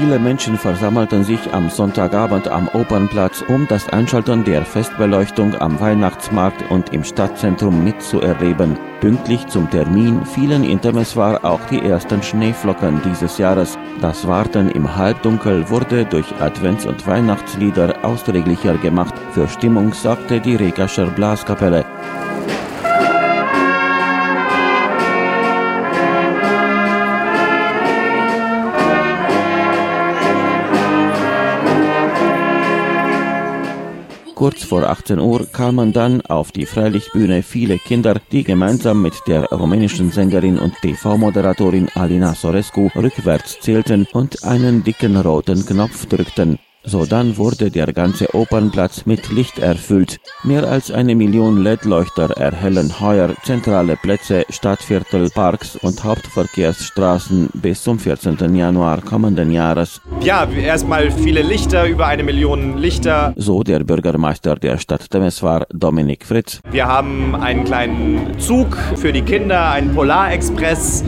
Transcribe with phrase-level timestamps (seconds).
[0.00, 6.70] Viele Menschen versammelten sich am Sonntagabend am Opernplatz, um das Einschalten der Festbeleuchtung am Weihnachtsmarkt
[6.70, 8.78] und im Stadtzentrum mitzuerleben.
[9.02, 13.76] Pünktlich zum Termin fielen in Temeswar auch die ersten Schneeflocken dieses Jahres.
[14.00, 19.14] Das Warten im Halbdunkel wurde durch Advents- und Weihnachtslieder austräglicher gemacht.
[19.32, 21.84] Für Stimmung sorgte die Rekascher Blaskapelle.
[34.40, 39.44] Kurz vor 18 Uhr kamen dann auf die Freilichtbühne viele Kinder, die gemeinsam mit der
[39.50, 46.58] rumänischen Sängerin und TV-Moderatorin Alina Sorescu rückwärts zählten und einen dicken roten Knopf drückten.
[46.82, 50.18] Sodann wurde der ganze Opernplatz mit Licht erfüllt.
[50.44, 57.98] Mehr als eine Million LED-Leuchter erhellen heuer zentrale Plätze, Stadtviertel, Parks und Hauptverkehrsstraßen bis zum
[57.98, 58.54] 14.
[58.54, 60.00] Januar kommenden Jahres.
[60.22, 63.34] Ja, erstmal viele Lichter, über eine Million Lichter.
[63.36, 66.60] So der Bürgermeister der Stadt Temeswar, Dominik Fritz.
[66.70, 71.04] Wir haben einen kleinen Zug für die Kinder, einen Polarexpress.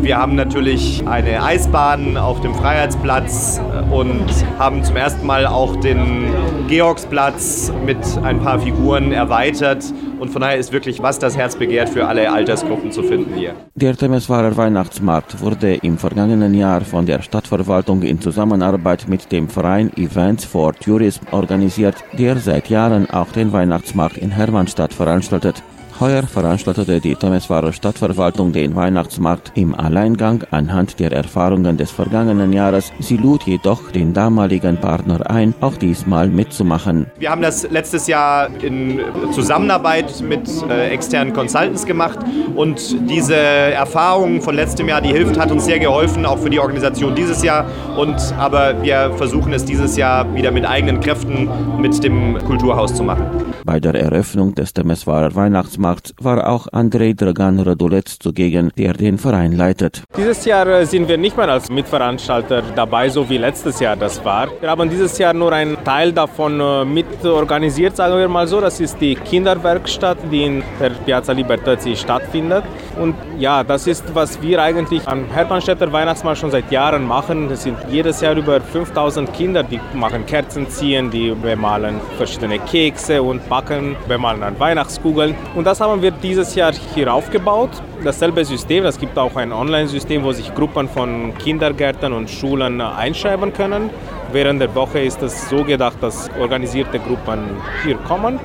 [0.00, 4.26] Wir haben natürlich eine Eisbahn auf dem Freiheitsplatz und
[4.58, 6.26] haben zum ersten Mal auch den
[6.68, 9.84] Georgsplatz mit ein paar Figuren erweitert.
[10.18, 13.54] Und von daher ist wirklich, was das Herz begehrt, für alle Altersgruppen zu finden hier.
[13.74, 19.92] Der Temeswarer Weihnachtsmarkt wurde im vergangenen Jahr von der Stadtverwaltung in Zusammenarbeit mit dem Verein
[19.96, 25.62] Events for Tourism organisiert, der seit Jahren auch den Weihnachtsmarkt in Hermannstadt veranstaltet.
[25.98, 32.92] Heuer veranstaltete die Temeswarer Stadtverwaltung den Weihnachtsmarkt im Alleingang anhand der Erfahrungen des vergangenen Jahres.
[32.98, 37.06] Sie lud jedoch den damaligen Partner ein, auch diesmal mitzumachen.
[37.18, 39.00] Wir haben das letztes Jahr in
[39.32, 42.18] Zusammenarbeit mit äh, externen Consultants gemacht
[42.54, 46.60] und diese Erfahrung von letztem Jahr, die hilft, hat uns sehr geholfen, auch für die
[46.60, 47.64] Organisation dieses Jahr.
[47.96, 51.48] Und aber wir versuchen es dieses Jahr wieder mit eigenen Kräften
[51.80, 53.24] mit dem Kulturhaus zu machen.
[53.64, 55.85] Bei der Eröffnung des Temeswarer Weihnachtsmarkts
[56.20, 60.02] war auch Andrei Dragan Radulec zugegen, der den Verein leitet.
[60.16, 64.24] Dieses Jahr äh, sind wir nicht mehr als Mitveranstalter dabei, so wie letztes Jahr das
[64.24, 64.48] war.
[64.60, 68.60] Wir haben dieses Jahr nur einen Teil davon äh, mit organisiert, sagen wir mal so.
[68.60, 72.64] Das ist die Kinderwerkstatt, die in der Piazza Libertazzi stattfindet.
[73.00, 77.50] Und ja, das ist, was wir eigentlich am Hermannstädter Weihnachtsmarkt schon seit Jahren machen.
[77.50, 83.22] Es sind jedes Jahr über 5000 Kinder, die machen Kerzen ziehen, die bemalen verschiedene Kekse
[83.22, 85.34] und backen, bemalen dann Weihnachtskugeln.
[85.54, 87.70] Und das haben wir dieses Jahr hier aufgebaut.
[88.02, 93.52] Dasselbe System, es gibt auch ein Online-System, wo sich Gruppen von Kindergärten und Schulen einschreiben
[93.52, 93.90] können.
[94.32, 98.40] Während der Woche ist es so gedacht, dass organisierte Gruppen hier kommen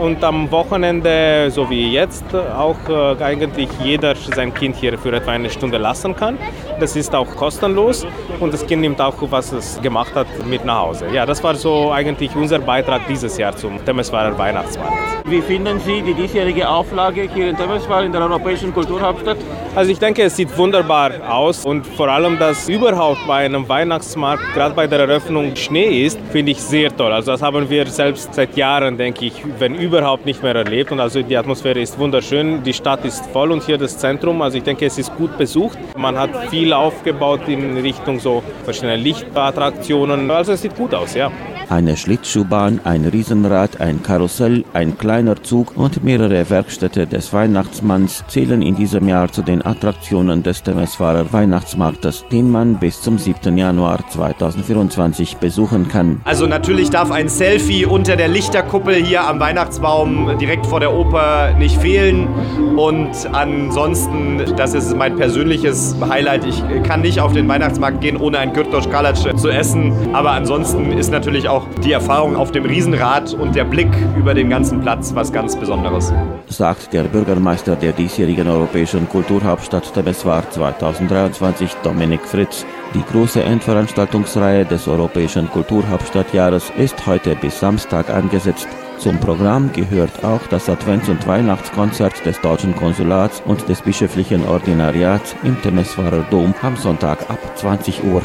[0.00, 5.32] und am Wochenende, so wie jetzt, auch äh, eigentlich jeder sein Kind hier für etwa
[5.32, 6.38] eine Stunde lassen kann.
[6.80, 8.06] Das ist auch kostenlos
[8.40, 11.06] und das Kind nimmt auch, was es gemacht hat, mit nach Hause.
[11.12, 15.12] Ja, das war so eigentlich unser Beitrag dieses Jahr zum Temeswarer Weihnachtsmarkt.
[15.24, 19.38] Wie finden Sie die diesjährige Auflage hier in Temeswar in der Europäischen Kulturhauptstadt?
[19.74, 24.42] Also ich denke, es sieht wunderbar aus und vor allem, dass überhaupt bei einem Weihnachtsmarkt,
[24.52, 25.21] gerade bei der Eröffnung,
[25.56, 27.12] Schnee ist, finde ich sehr toll.
[27.12, 30.92] Also das haben wir selbst seit Jahren, denke ich, wenn überhaupt nicht mehr erlebt.
[30.92, 34.42] Und also die Atmosphäre ist wunderschön, die Stadt ist voll und hier das Zentrum.
[34.42, 35.78] Also ich denke, es ist gut besucht.
[35.96, 40.30] Man hat viel aufgebaut in Richtung so verschiedene Lichtattraktionen.
[40.30, 41.30] Also es sieht gut aus, ja.
[41.68, 48.60] Eine Schlittschuhbahn, ein Riesenrad, ein Karussell, ein kleiner Zug und mehrere Werkstätte des Weihnachtsmanns zählen
[48.60, 53.56] in diesem Jahr zu den Attraktionen des Temeswarer Weihnachtsmarktes, den man bis zum 7.
[53.56, 56.20] Januar 2024 besuchen kann.
[56.24, 61.54] Also natürlich darf ein Selfie unter der Lichterkuppel hier am Weihnachtsbaum direkt vor der Oper
[61.58, 62.28] nicht fehlen.
[62.76, 68.38] Und ansonsten, das ist mein persönliches Highlight, ich kann nicht auf den Weihnachtsmarkt gehen, ohne
[68.38, 69.92] ein Gürtosch Kalac zu essen.
[70.12, 74.48] Aber ansonsten ist natürlich auch die Erfahrung auf dem Riesenrad und der Blick über den
[74.48, 76.10] ganzen Platz was ganz Besonderes.
[76.46, 82.64] Sagt der Bürgermeister der diesjährigen Europäischen Kulturhauptstadt Temeswar 2023, Dominik Fritz.
[82.94, 88.68] Die große Endveranstaltungsreihe des Europäischen Kulturhauptstadtjahres ist heute bis Samstag angesetzt.
[88.96, 95.34] Zum Programm gehört auch das Advents- und Weihnachtskonzert des Deutschen Konsulats und des Bischöflichen Ordinariats
[95.42, 98.22] im Temeswarer Dom am Sonntag ab 20 Uhr.